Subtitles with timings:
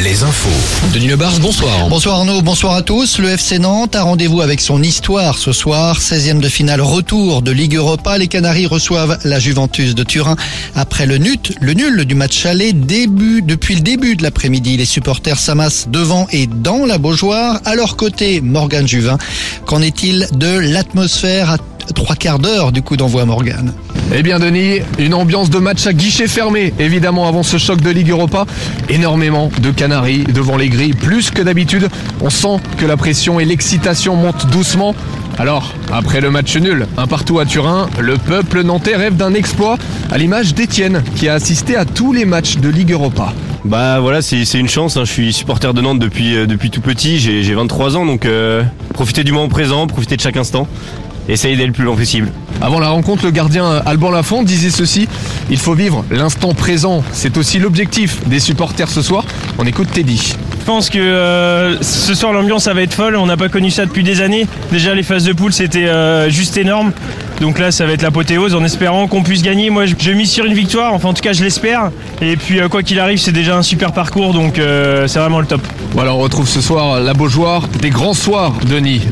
[0.00, 0.90] Les infos.
[0.92, 1.88] Denis Lebars, bonsoir.
[1.88, 3.18] Bonsoir Arnaud, bonsoir à tous.
[3.18, 6.00] Le FC Nantes a rendez-vous avec son histoire ce soir.
[6.00, 8.18] 16e de finale retour de Ligue Europa.
[8.18, 10.34] Les Canaries reçoivent la Juventus de Turin.
[10.74, 14.86] Après le nut, le nul du match aller, début, depuis le début de l'après-midi, les
[14.86, 17.60] supporters s'amassent devant et dans la Beaujoire.
[17.64, 19.18] À leur côté, Morgan Juvin.
[19.66, 21.58] Qu'en est-il de l'atmosphère à
[21.94, 23.72] trois quarts d'heure du coup d'envoi Morgan
[24.12, 27.90] eh bien Denis, une ambiance de match à guichet fermé, évidemment avant ce choc de
[27.90, 28.46] Ligue Europa.
[28.88, 31.88] Énormément de Canaries devant les grilles, plus que d'habitude.
[32.20, 34.94] On sent que la pression et l'excitation montent doucement.
[35.38, 39.78] Alors, après le match nul, un partout à Turin, le peuple nantais rêve d'un exploit,
[40.10, 43.32] à l'image d'Étienne, qui a assisté à tous les matchs de Ligue Europa.
[43.64, 45.04] Bah voilà, c'est une chance, hein.
[45.04, 48.62] je suis supporter de Nantes depuis, euh, tout petit, j'ai 23 ans, donc euh,
[48.92, 50.68] profitez du moment présent, profitez de chaque instant
[51.28, 52.30] essayer d'être le plus long possible.
[52.60, 55.08] Avant la rencontre, le gardien Alban Lafont disait ceci
[55.50, 57.02] il faut vivre l'instant présent.
[57.12, 59.24] C'est aussi l'objectif des supporters ce soir.
[59.58, 60.34] On écoute Teddy.
[60.60, 63.16] Je pense que euh, ce soir l'ambiance va être folle.
[63.16, 64.46] On n'a pas connu ça depuis des années.
[64.72, 66.92] Déjà les phases de poule c'était euh, juste énorme.
[67.40, 69.70] Donc là ça va être l'apothéose en espérant qu'on puisse gagner.
[69.70, 70.92] Moi je, mise sur une victoire.
[70.94, 71.90] Enfin en tout cas je l'espère.
[72.20, 75.46] Et puis euh, quoi qu'il arrive c'est déjà un super parcours donc c'est vraiment le
[75.46, 75.62] top.
[75.92, 79.02] Voilà on retrouve ce soir la Beaujoire des grands soirs Denis.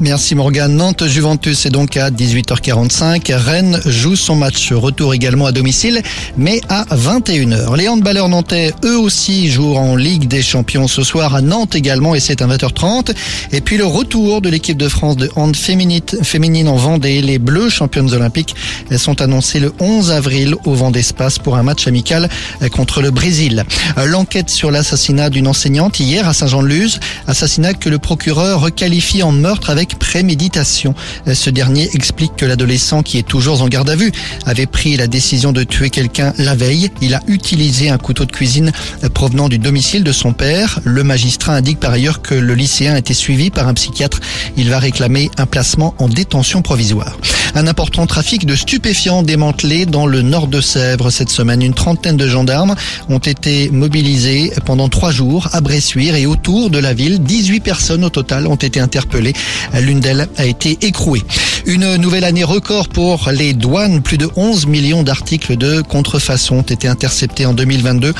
[0.00, 0.74] Merci Morgan.
[0.74, 3.32] Nantes Juventus c'est donc à 18h45.
[3.34, 6.02] Rennes joue son match retour également à domicile,
[6.36, 7.76] mais à 21h.
[7.76, 12.14] Les handballeurs nantais, eux aussi, jouent en Ligue des Champions ce soir à Nantes également,
[12.14, 13.14] et c'est à 20h30.
[13.52, 17.22] Et puis le retour de l'équipe de France de hand féminine, en Vendée.
[17.22, 18.54] Les Bleus, championnes olympiques,
[18.96, 22.28] sont annoncées le 11 avril au Vendée Espace pour un match amical
[22.70, 23.64] contre le Brésil.
[24.04, 29.70] L'enquête sur l'assassinat d'une enseignante hier à Saint-Jean-de-Luz, assassinat que le procureur requalifie en meurtre
[29.70, 30.94] avec préméditation.
[31.32, 34.12] Ce dernier explique que l'adolescent qui est toujours en garde à vue
[34.46, 36.90] avait pris la décision de tuer quelqu'un la veille.
[37.00, 38.72] Il a utilisé un couteau de cuisine
[39.14, 40.80] provenant du domicile de son père.
[40.84, 44.20] Le magistrat indique par ailleurs que le lycéen a été suivi par un psychiatre.
[44.56, 47.16] Il va réclamer un placement en détention provisoire.
[47.54, 51.60] Un important trafic de stupéfiants démantelé dans le nord de Sèvres cette semaine.
[51.60, 52.74] Une trentaine de gendarmes
[53.10, 57.22] ont été mobilisés pendant trois jours à Bressuire et autour de la ville.
[57.22, 59.34] 18 personnes au total ont été interpellées.
[59.78, 61.22] L'une d'elles a été écrouée.
[61.64, 64.02] Une nouvelle année record pour les douanes.
[64.02, 68.12] Plus de 11 millions d'articles de contrefaçon ont été interceptés en 2022.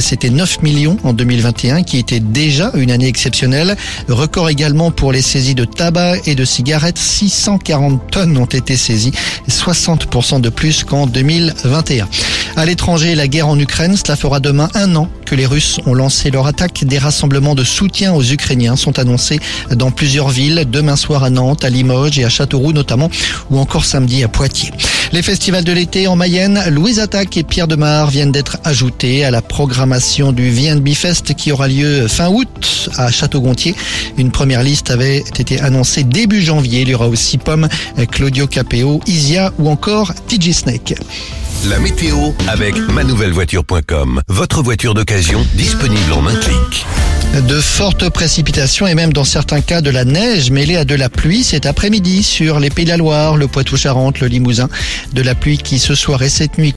[0.00, 3.76] C'était 9 millions en 2021 qui était déjà une année exceptionnelle.
[4.08, 6.98] Record également pour les saisies de tabac et de cigarettes.
[6.98, 9.12] 640 tonnes ont été saisies,
[9.48, 12.06] 60% de plus qu'en 2021.
[12.60, 15.94] À l'étranger, la guerre en Ukraine, cela fera demain un an que les Russes ont
[15.94, 16.84] lancé leur attaque.
[16.84, 19.40] Des rassemblements de soutien aux Ukrainiens sont annoncés
[19.74, 23.08] dans plusieurs villes, demain soir à Nantes, à Limoges et à Châteauroux notamment,
[23.50, 24.72] ou encore samedi à Poitiers.
[25.12, 29.30] Les festivals de l'été en Mayenne, Louise Attaque et Pierre Demar viennent d'être ajoutés à
[29.30, 33.74] la programmation du VNB Fest qui aura lieu fin août à Château-Gontier.
[34.18, 36.82] Une première liste avait été annoncée début janvier.
[36.82, 37.70] Il y aura aussi Pomme,
[38.10, 40.94] Claudio Capeo, Isia ou encore TG Snake.
[41.68, 42.16] La météo
[42.48, 44.22] avec manouvellevoiture.com.
[44.28, 46.86] Votre voiture d'occasion disponible en un clic.
[47.46, 51.08] De fortes précipitations et même dans certains cas de la neige mêlée à de la
[51.08, 54.68] pluie cet après-midi sur les Pays de la Loire, le Poitou-Charentes, le Limousin.
[55.12, 56.68] De la pluie qui ce soir et cette nuit